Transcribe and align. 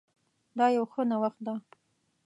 دا 0.57 0.65
يو 0.77 0.85
ښه 0.91 1.01
نوښت 1.09 1.39
ده 1.45 1.55